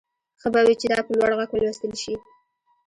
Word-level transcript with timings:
ښه 0.41 0.47
به 0.53 0.61
وي 0.65 0.75
چې 0.81 0.85
دا 0.91 0.99
په 1.05 1.11
لوړ 1.17 1.31
غږ 1.39 1.49
ولوستل 1.53 1.93
شي 2.01 2.13